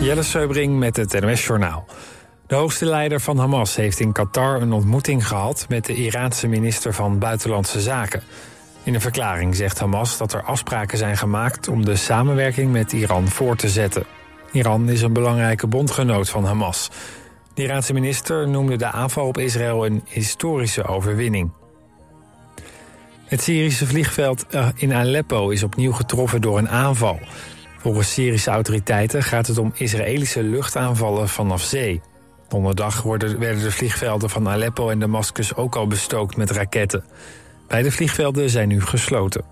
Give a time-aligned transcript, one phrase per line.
[0.00, 1.84] Jelle Seubring met het NOS Journaal.
[2.46, 5.66] De hoogste leider van Hamas heeft in Qatar een ontmoeting gehad...
[5.68, 8.22] met de Iraanse minister van Buitenlandse Zaken.
[8.82, 11.68] In een verklaring zegt Hamas dat er afspraken zijn gemaakt...
[11.68, 14.04] om de samenwerking met Iran voor te zetten.
[14.52, 16.90] Iran is een belangrijke bondgenoot van Hamas.
[17.54, 21.52] De Iraanse minister noemde de aanval op Israël een historische overwinning.
[23.24, 27.18] Het Syrische vliegveld eh, in Aleppo is opnieuw getroffen door een aanval...
[27.80, 32.00] Volgens Syrische autoriteiten gaat het om Israëlische luchtaanvallen vanaf zee.
[32.48, 37.04] Donderdag werden de vliegvelden van Aleppo en Damascus ook al bestookt met raketten.
[37.68, 39.44] Beide vliegvelden zijn nu gesloten.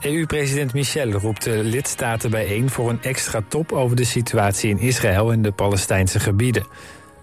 [0.00, 5.32] EU-president Michel roept de lidstaten bijeen voor een extra top over de situatie in Israël
[5.32, 6.66] en de Palestijnse gebieden.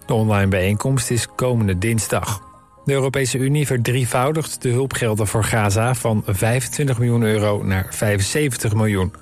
[0.06, 2.45] De online bijeenkomst is komende dinsdag.
[2.86, 9.14] De Europese Unie verdrievoudigt de hulpgelden voor Gaza van 25 miljoen euro naar 75 miljoen.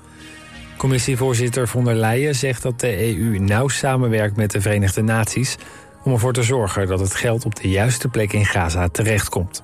[0.76, 5.56] Commissievoorzitter von der Leyen zegt dat de EU nauw samenwerkt met de Verenigde Naties
[6.02, 9.62] om ervoor te zorgen dat het geld op de juiste plek in Gaza terechtkomt.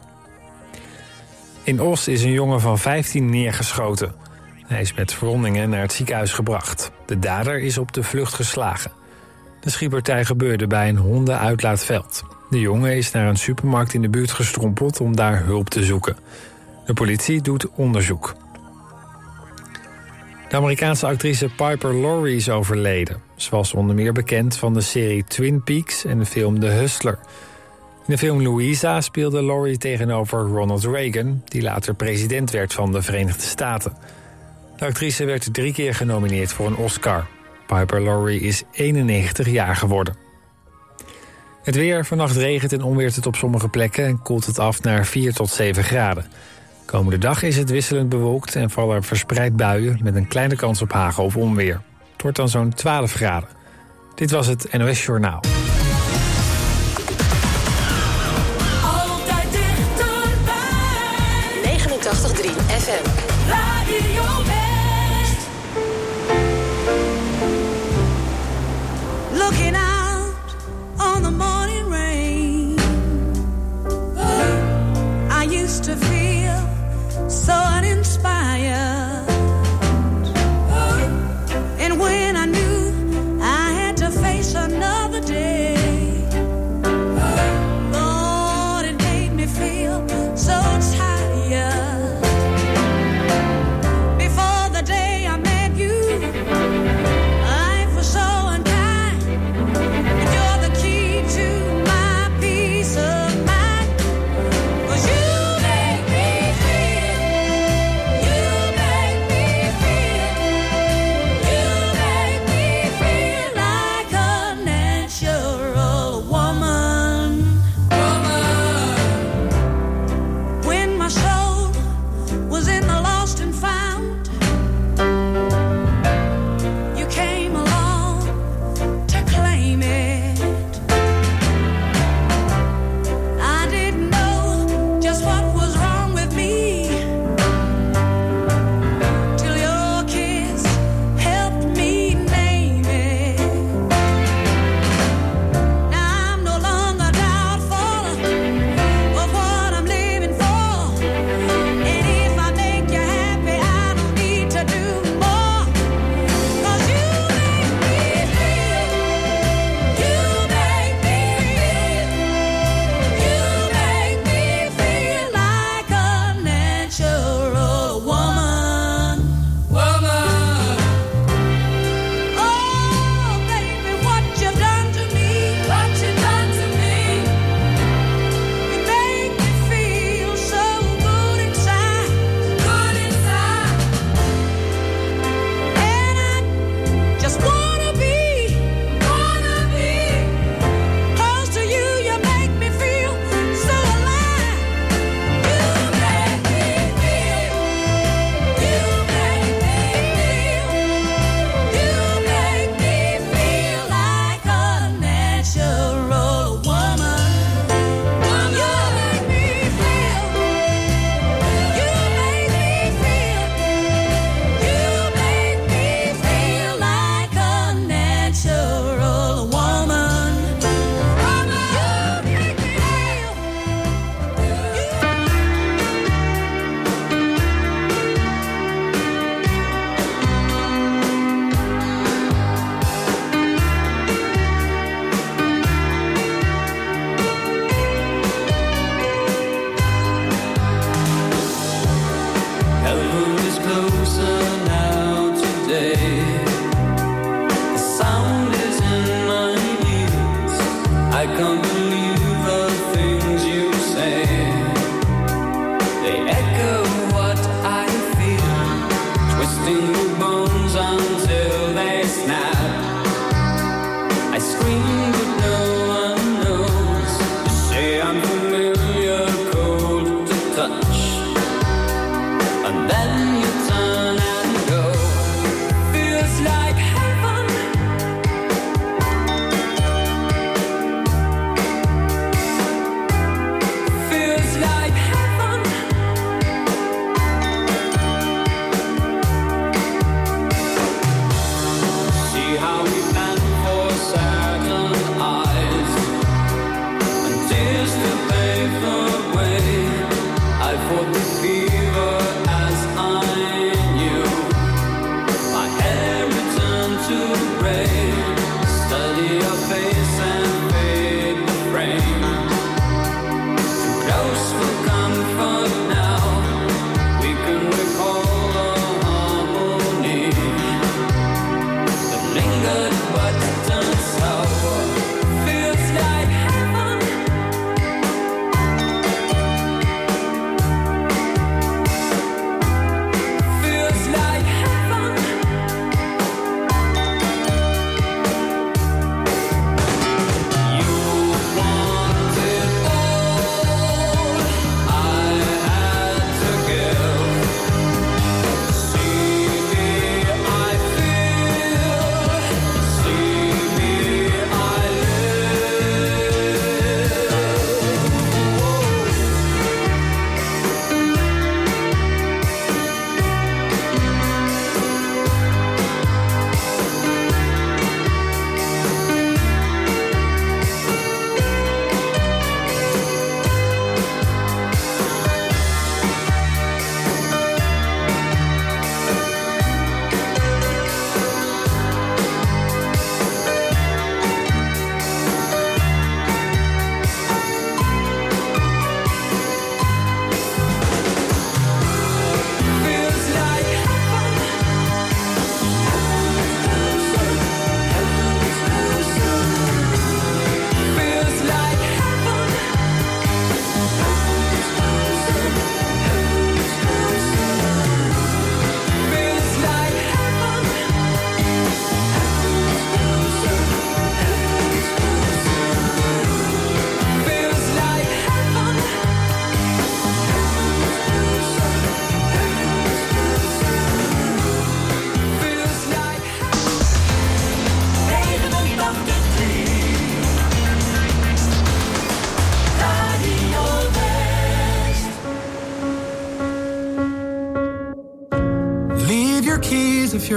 [1.63, 4.15] In Os is een jongen van 15 neergeschoten.
[4.67, 6.91] Hij is met verwondingen naar het ziekenhuis gebracht.
[7.07, 8.93] De dader is op de vlucht geslagen.
[9.61, 12.23] De schietpartij gebeurde bij een hondenuitlaatveld.
[12.51, 16.17] De jongen is naar een supermarkt in de buurt gestrompeld om daar hulp te zoeken.
[16.87, 18.35] De politie doet onderzoek.
[20.49, 23.23] De Amerikaanse actrice Piper Laurie is overleden.
[23.37, 27.19] Ze was onder meer bekend van de serie Twin Peaks en de film The Hustler.
[28.07, 31.43] In de film Louisa speelde Laurie tegenover Ronald Reagan...
[31.45, 33.97] die later president werd van de Verenigde Staten.
[34.77, 37.27] De actrice werd drie keer genomineerd voor een Oscar.
[37.67, 40.30] Piper Laurie is 91 jaar geworden.
[41.63, 44.05] Het weer, vannacht regent en onweert het op sommige plekken...
[44.05, 46.25] en koelt het af naar 4 tot 7 graden.
[46.85, 49.99] Komende dag is het wisselend bewolkt en vallen er verspreid buien...
[50.03, 51.81] met een kleine kans op hagel of onweer.
[52.13, 53.49] Het wordt dan zo'n 12 graden.
[54.15, 55.60] Dit was het NOS Journaal.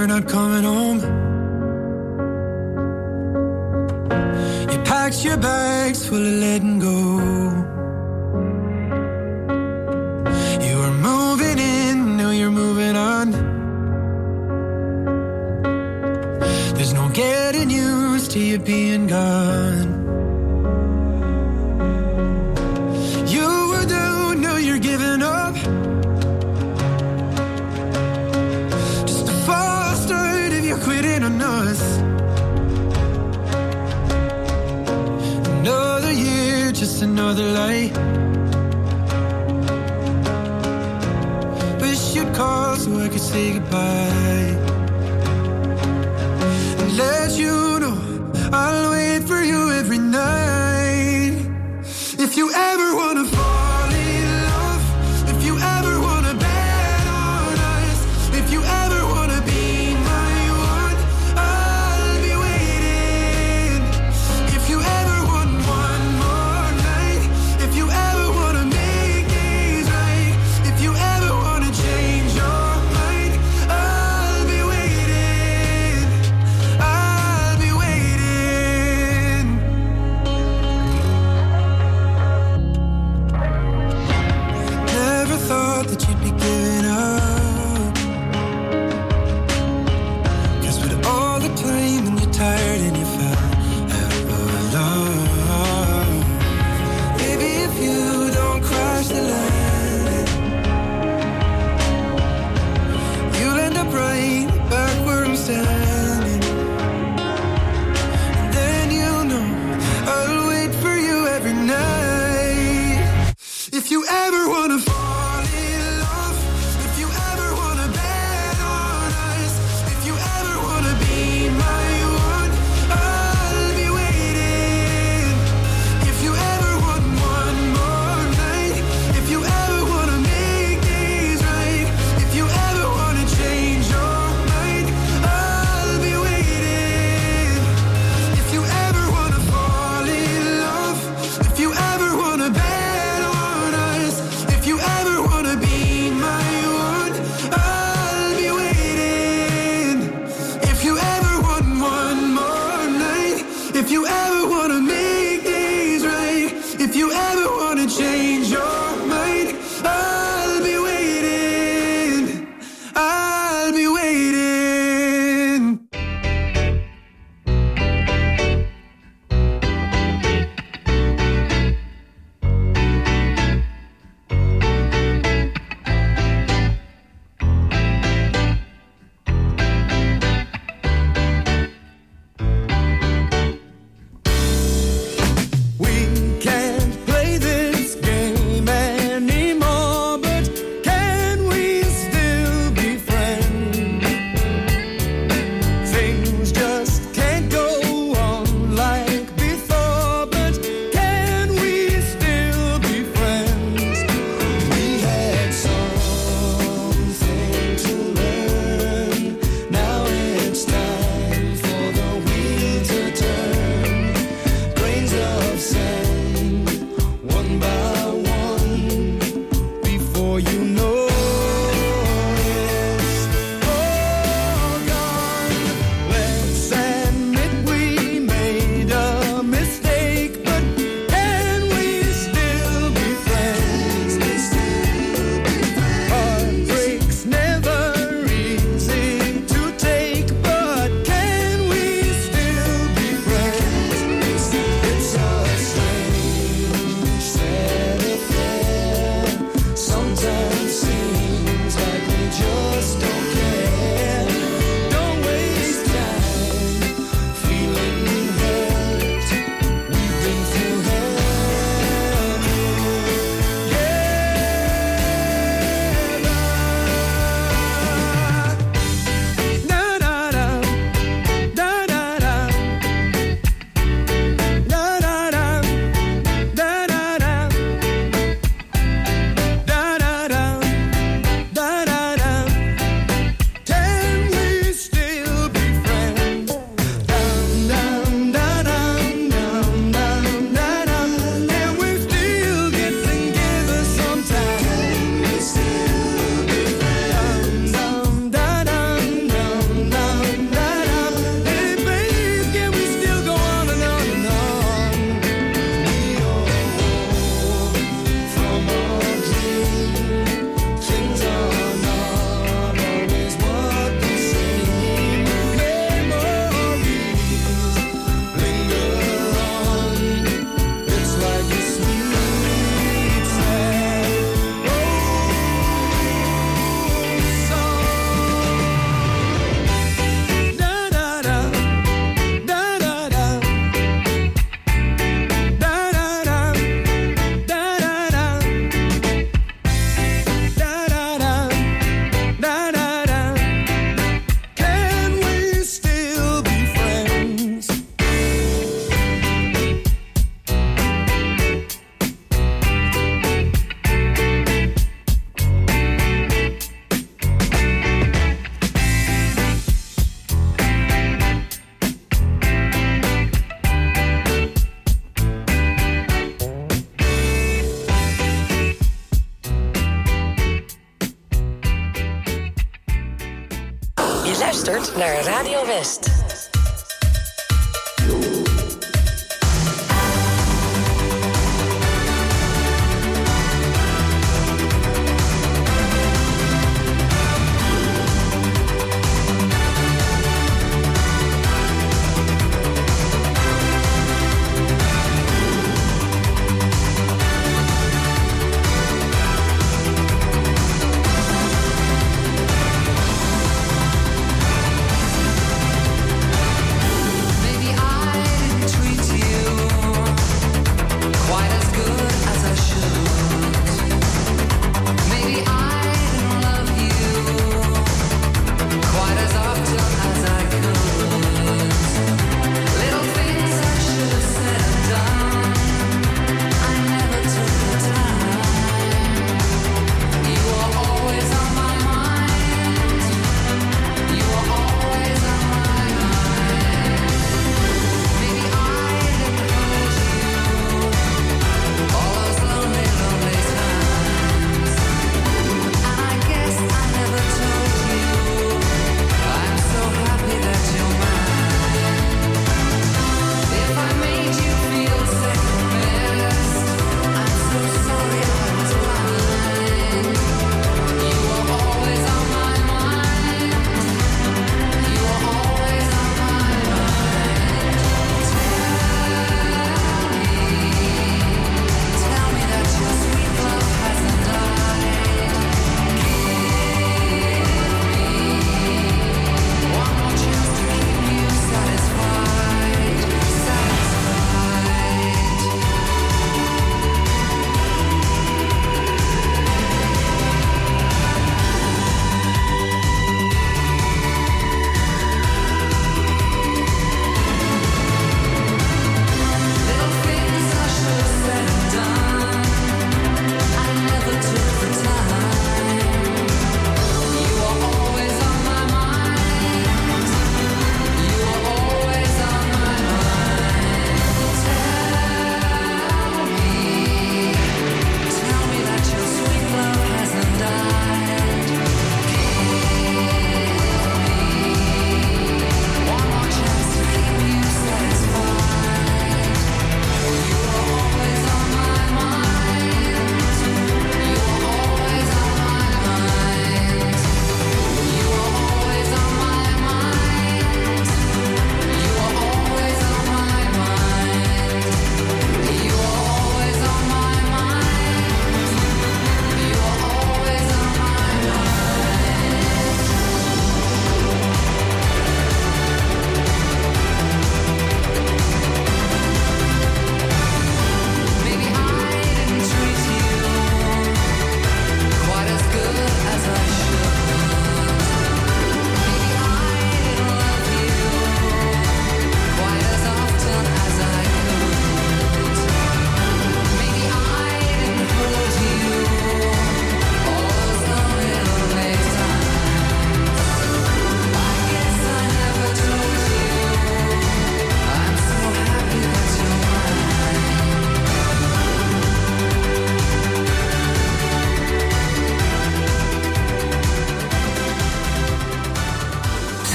[0.03, 0.42] You're not coming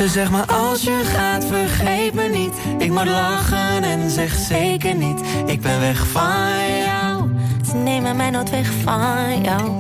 [0.08, 2.52] zeg maar als je gaat, vergeet me niet.
[2.78, 7.30] Ik moet lachen en zeg zeker niet, ik ben weg van jou.
[7.70, 9.72] Ze nemen mij nooit weg van jou.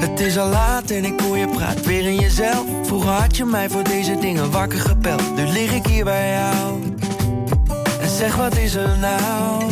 [0.00, 2.64] Het is al laat en ik hoor je praat weer in jezelf.
[2.82, 5.36] Vroeger had je mij voor deze dingen wakker gepeld.
[5.36, 6.82] Nu lig ik hier bij jou.
[8.00, 9.62] En zeg wat is er nou?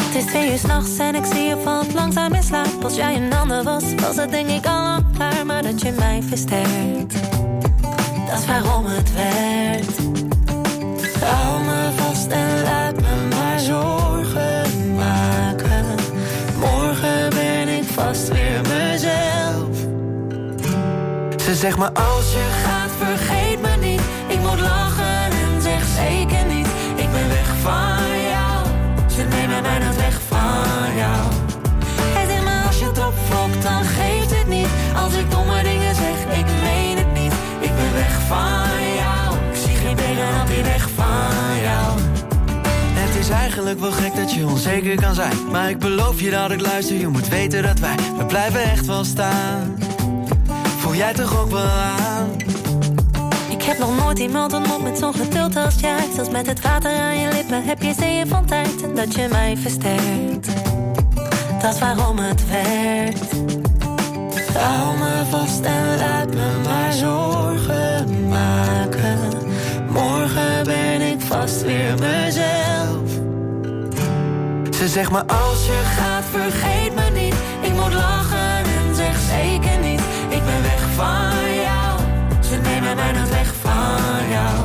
[0.00, 2.84] Het is twee uur s'nachts en ik zie je valt langzaam in slaap.
[2.84, 5.46] Als jij een ander was, was het denk ik al klaar.
[5.46, 7.39] Maar dat je mij versterkt
[8.30, 9.98] dat waarom het werkt.
[11.24, 15.84] Hou me vast en laat me maar zorgen maken.
[16.58, 19.76] Morgen ben ik vast weer mezelf.
[21.42, 24.00] Ze zegt me oh, als je gaat, vergeet me niet.
[24.26, 26.66] Ik moet lachen en zeg zeker niet.
[26.96, 28.66] Ik ben weg van jou.
[29.08, 31.22] Ze neemt mij dat weg van jou.
[32.18, 34.09] Het is me als je het opvlokt, dan geef
[40.46, 41.98] ben van jou.
[42.92, 45.50] Het is eigenlijk wel gek dat je onzeker kan zijn.
[45.50, 48.86] Maar ik beloof je dat ik luister, je moet weten dat wij, we blijven echt
[48.86, 49.76] wel staan.
[50.78, 52.28] Voel jij toch ook wel aan?
[53.48, 56.08] Ik heb nog nooit iemand ontmoet met zo'n geduld als jij.
[56.14, 58.82] Zelfs met het water aan je lippen heb je zeeën van tijd.
[58.82, 60.48] En dat je mij versterkt,
[61.62, 63.32] dat is waarom het werkt.
[64.58, 67.89] Hou me vast en laat me maar zorgen.
[71.30, 73.08] Vast weer mezelf.
[74.70, 79.78] Ze zegt me als je gaat, Vergeet me niet, ik moet lachen en zeg zeker
[79.78, 80.00] niet.
[80.28, 82.00] Ik ben weg van jou,
[82.40, 84.56] ze nemen mij nooit weg van jou.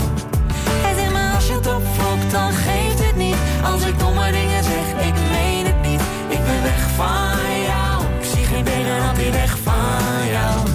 [0.88, 3.38] Het is maar als je het opvloekt, dan geeft het niet.
[3.64, 6.02] Als ik domme dingen zeg, ik meen het niet.
[6.28, 10.75] Ik ben weg van jou, ik zie geen tegenhand die weg van jou.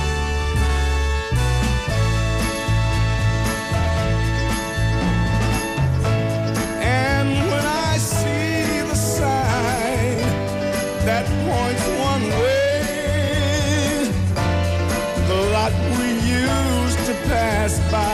[17.31, 18.10] Pass by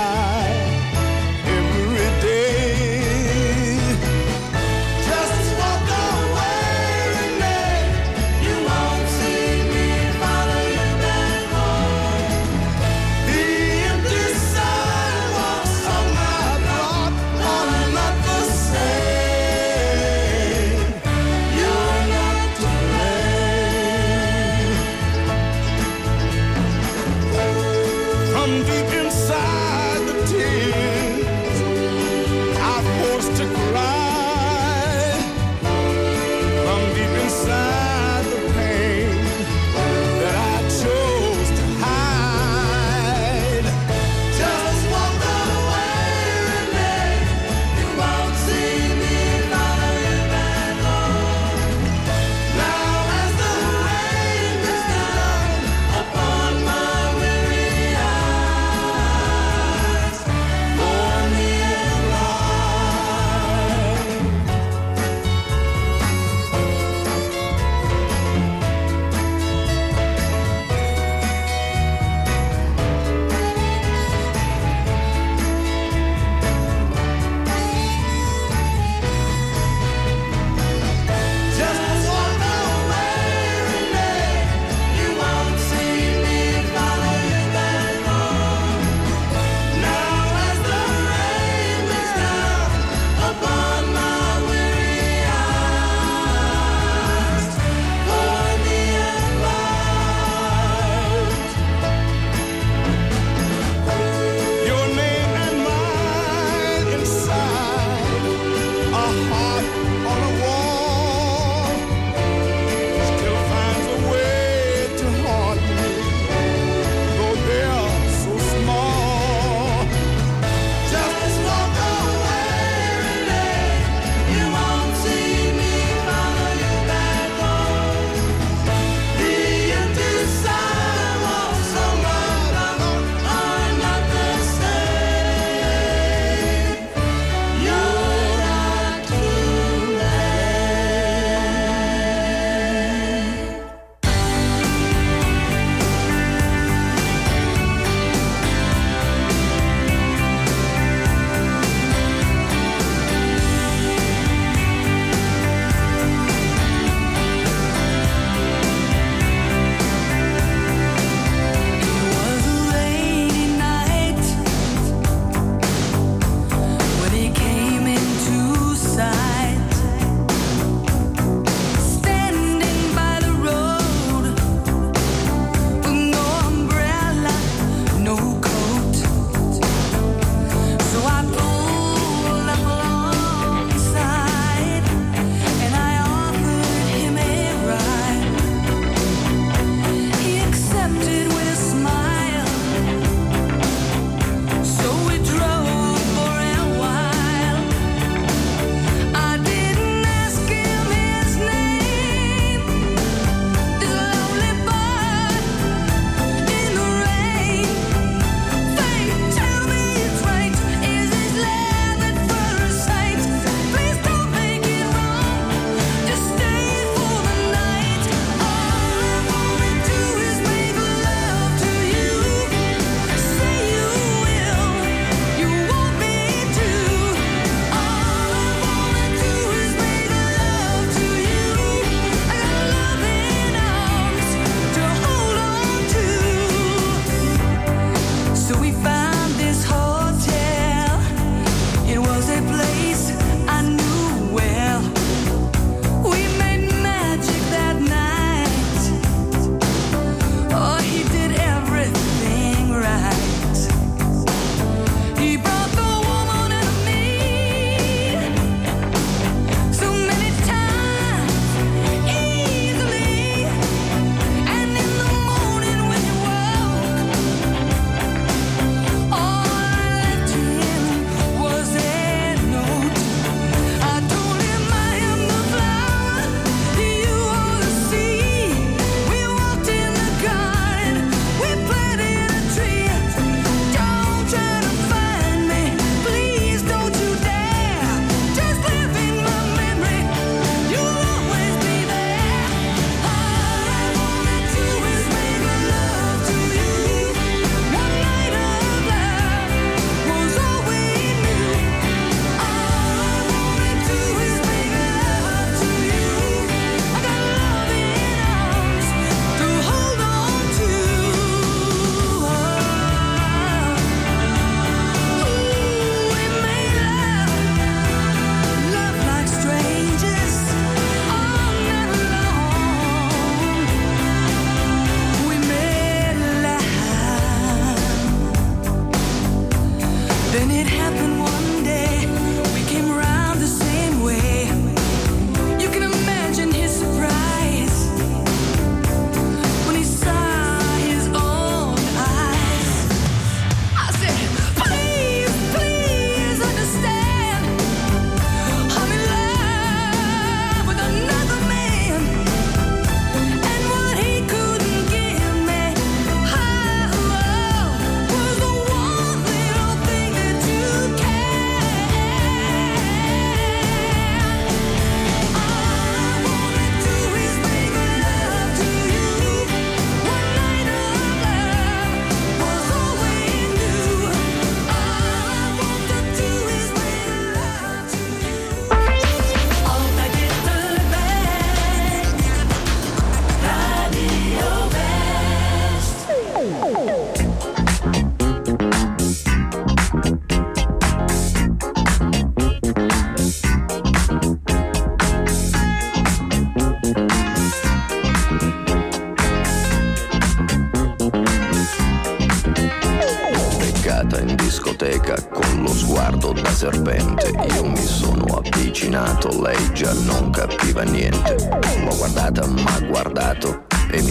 [405.32, 407.32] Con lo sguardo da serpente.
[407.56, 411.36] Io mi sono avvicinato, lei già non capiva niente.
[411.84, 413.67] L'ho guardata, ma guardato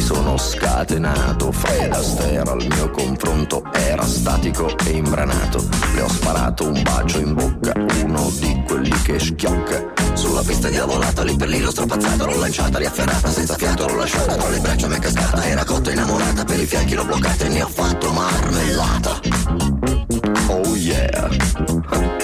[0.07, 1.51] sono scatenato.
[1.51, 5.67] Fred Astaire al mio confronto era statico e imbranato.
[5.95, 7.73] Le ho sparato un bacio in bocca,
[8.05, 9.85] uno di quelli che schiocca.
[10.15, 13.97] Sulla pista di lavorata, lì per lì l'ho strapazzata, l'ho lanciata, riafferrata, senza fiato l'ho
[13.97, 17.45] lasciata, tra le braccia mi è cascata, era cotta innamorata, per i fianchi l'ho bloccata
[17.45, 19.21] e ne ho fatto marmellata.
[20.47, 21.29] Oh yeah,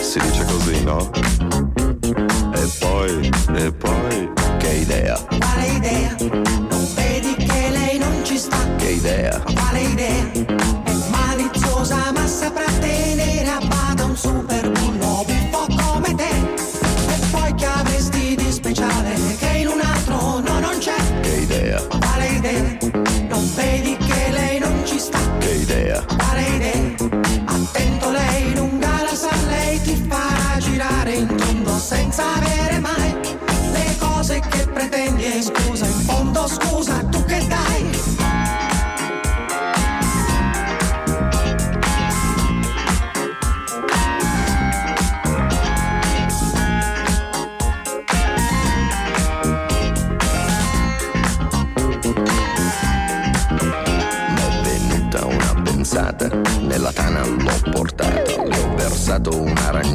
[0.00, 1.10] si dice così, no?
[2.54, 6.16] E poi, e poi, che idea, Quale idea?
[6.70, 7.21] Non non
[8.98, 9.42] there.
[9.46, 10.81] Wally there.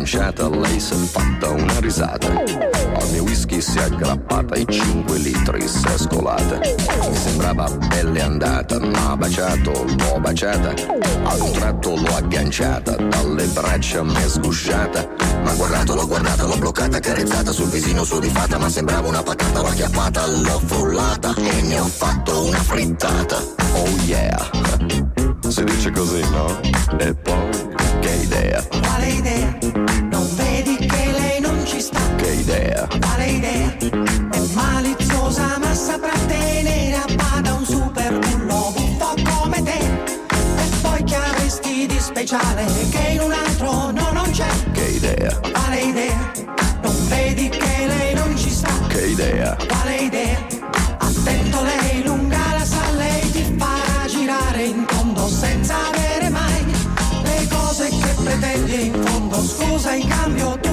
[0.07, 2.27] Un'aranciata, lei si è fatta una risata.
[2.27, 6.59] Al mio whisky si è aggrappata e 5 litri si è scolata.
[6.59, 10.73] Mi sembrava belle andata, ma baciato, l'ho baciata.
[11.23, 15.09] Ad un tratto l'ho agganciata, dalle braccia mi è sgusciata.
[15.43, 19.67] Ma guardato, l'ho guardata, l'ho bloccata, carezzata sul visino sudifata, ma sembrava una patata, l'ho
[19.67, 23.37] acchiappata, l'ho frullata e ne ho fatto una frittata.
[23.73, 24.49] Oh yeah,
[25.49, 26.59] si dice così, no?
[26.97, 29.66] E poi, che idea, Quale idea?
[32.47, 33.75] Idea, Quale idea?
[34.31, 39.77] È maliziosa ma saprà tenere a bada un super bullo buffo come te.
[40.29, 44.47] E poi che avresti di speciale che in un altro no non c'è?
[44.71, 46.31] che idea, Quale idea?
[46.81, 48.69] Non vedi che lei non ci sta?
[48.87, 50.37] che idea, Quale idea?
[50.99, 56.65] Attento lei lunga la sa, lei ti farà girare in tondo senza avere mai
[57.23, 59.41] le cose che pretendi in fondo.
[59.43, 60.66] Scusa in cambio tu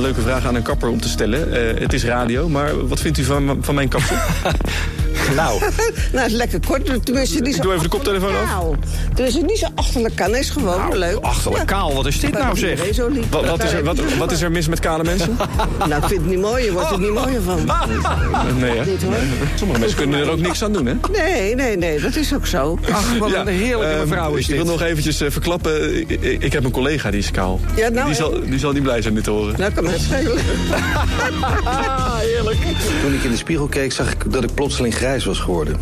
[0.00, 1.52] leuke vraag aan een kapper om te stellen.
[1.52, 4.16] Eh, het is radio, maar wat vindt u van, van mijn kapsel?
[5.34, 5.60] nou,
[6.12, 7.04] nou, is lekker kort.
[7.04, 8.44] Tenminste, niet zo Ik doe even de koptelefoon af.
[8.44, 8.76] Nou,
[9.14, 10.36] tenminste, niet zo achterlijk kan.
[10.36, 11.18] is gewoon leuk.
[11.20, 12.70] achterlijk kaal, wat is dit nou zeg?
[12.70, 13.24] iedereen zo lief.
[13.30, 15.36] Wat, wat, is er, wat, wat is er mis met kale mensen?
[15.78, 16.64] Nou, ik vind het niet mooi.
[16.64, 17.58] Je wordt er niet mooier van.
[18.58, 18.84] Nee, hè?
[18.90, 19.14] Niet, hoor.
[19.54, 20.94] Sommige mensen kunnen er ook niks aan doen, hè?
[21.12, 22.00] Nee, nee, nee.
[22.00, 22.78] Dat is ook zo.
[22.92, 25.98] Ach, wat een heerlijke mevrouw is Ik wil nog eventjes eh, verklappen.
[26.00, 27.60] Ik, ik- ik heb een collega die is kaal.
[27.76, 29.54] Ja, nou, die, zal, die zal niet blij zijn dit te horen.
[29.58, 30.38] Nou, kan mij schelen.
[32.18, 32.58] heerlijk.
[33.02, 35.76] Toen ik in de spiegel keek, zag ik dat ik plotseling grijs was geworden.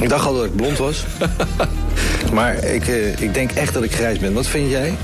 [0.00, 1.04] Ik dacht al dat ik blond was.
[2.32, 4.32] Maar ik, eh, ik denk echt dat ik grijs ben.
[4.32, 4.94] Wat vind jij?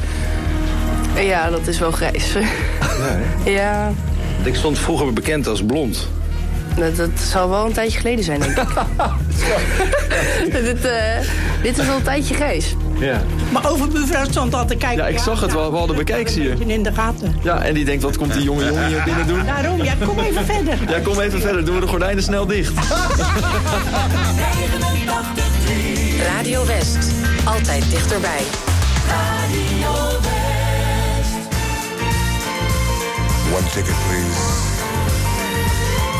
[1.16, 2.32] Ja, dat is wel grijs.
[3.44, 3.92] Ja, ja,
[4.42, 6.08] Ik stond vroeger bekend als blond.
[6.76, 8.68] dat, dat zal wel een tijdje geleden zijn, denk ik.
[10.52, 11.18] dit, eh,
[11.62, 12.74] dit is wel een tijdje grijs.
[12.98, 13.22] Ja.
[13.52, 15.04] Maar over mevrouw stond al te kijken.
[15.04, 15.70] Ja, ik zag het wel.
[15.70, 16.54] We hadden bekijken, zie je.
[16.66, 17.36] In de gaten.
[17.42, 19.44] Ja, en die denkt, wat komt die jonge jongen hier binnen doen?
[19.44, 20.78] Daarom, ja, kom even verder.
[20.88, 21.64] Ja, kom even verder.
[21.64, 22.72] Doen we de gordijnen snel dicht.
[26.36, 27.12] Radio West.
[27.44, 28.42] Altijd dichterbij.
[33.52, 34.66] One ticket, please.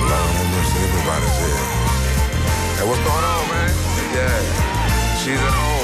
[0.09, 1.65] Have mercy, everybody's here.
[2.77, 3.71] Hey, what's going on, man?
[4.15, 5.78] Yeah, she's at home.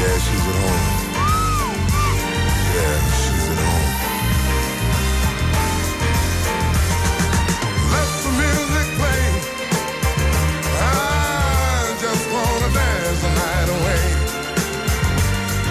[0.00, 1.08] Yeah, she's at home.
[2.58, 4.08] Yeah, she's at home.
[7.92, 9.24] Let the music play.
[10.64, 14.04] I just wanna dance the night away.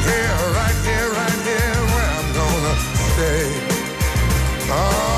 [0.07, 2.75] Here, right here, right here, where I'm gonna
[3.13, 3.47] stay.
[4.71, 5.14] All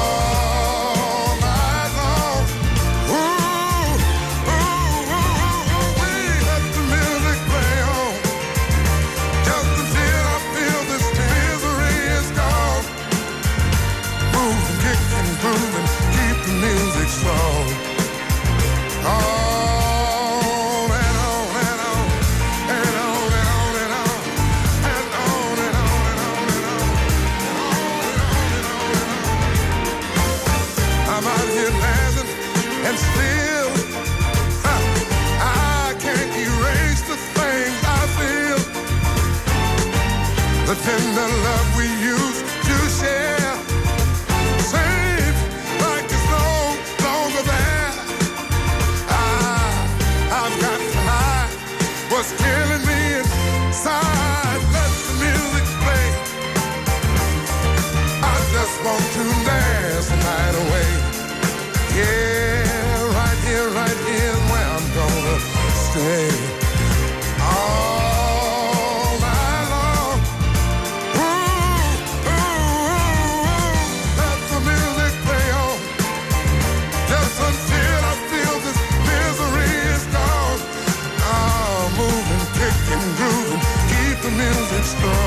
[84.88, 85.27] storm.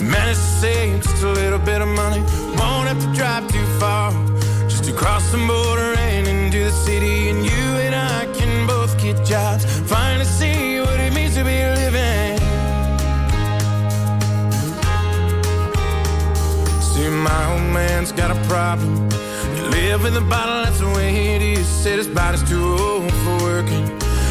[0.00, 2.20] Managed to save just a little bit of money.
[2.56, 4.12] Won't have to drive too far.
[4.68, 7.28] Just to cross the border and into the city.
[7.30, 9.64] And you and I can both get jobs.
[9.88, 12.38] Finally see what it means to be living.
[16.80, 19.10] See, my old man's got a problem.
[19.56, 21.66] You live in the bottle, that's the way it is.
[21.66, 23.84] Said his body's too old for working.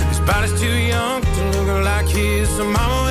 [0.09, 2.49] His body's too young to look like his.
[2.49, 3.10] So mama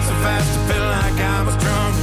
[0.00, 1.94] Speed so fast, I felt like I was drunk.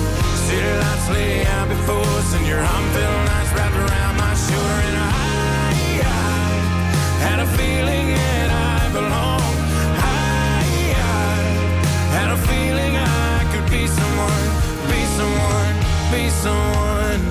[0.46, 4.80] City lights lay out before us, and your arm felt nice wrapped around my shoulder.
[4.88, 5.10] And I,
[6.02, 6.22] I
[7.26, 9.60] had a feeling that I belonged.
[9.98, 11.14] I, I
[12.18, 14.46] had a feeling I could be someone,
[14.92, 15.76] be someone,
[16.14, 17.22] be someone.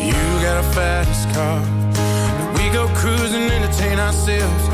[0.00, 1.60] You got a fast car.
[2.56, 4.73] We go cruising, entertain ourselves.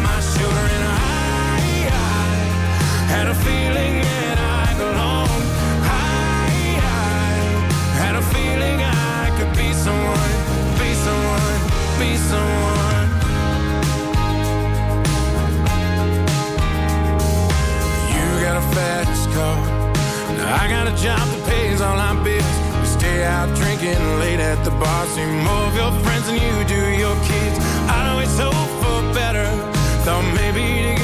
[3.11, 5.43] had a feeling that I belonged.
[5.83, 6.47] I,
[7.99, 10.33] had a feeling I could be someone,
[10.79, 11.59] be someone,
[11.99, 13.07] be someone.
[18.15, 19.57] You got a fast car.
[20.61, 22.55] I got a job that pays all our bills.
[22.79, 25.05] We stay out drinking late at the bar.
[25.13, 27.57] See more of your friends than you do your kids.
[27.91, 29.47] I always hope for better.
[30.05, 31.00] Thought maybe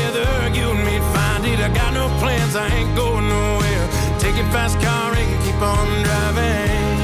[1.60, 1.64] it.
[1.64, 3.88] I got no plans, I ain't going nowhere.
[4.20, 6.98] Take your fast car and keep on driving.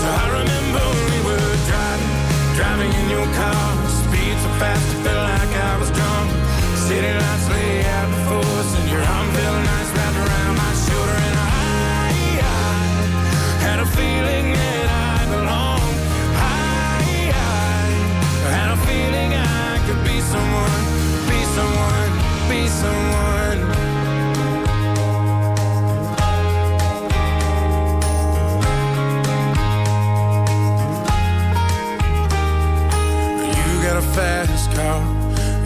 [0.00, 2.14] So I remember we were driving,
[2.58, 3.68] driving in your car.
[4.04, 6.28] Speed so fast, I felt like I was drunk.
[6.86, 11.18] City lights lay out before us, and your arm felt nice wrapped around my shoulder.
[11.28, 11.50] And I,
[12.42, 12.54] I
[13.66, 15.98] had a feeling that I belonged.
[16.34, 20.82] I, I had a feeling I could be someone,
[21.56, 22.12] someone,
[22.48, 23.58] be someone.
[33.68, 35.00] You got a fast car.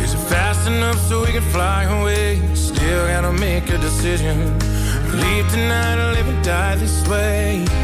[0.01, 2.41] Is it fast enough so we can fly away?
[2.55, 4.37] Still gotta make a decision.
[5.23, 7.84] Leave tonight or live and die this way.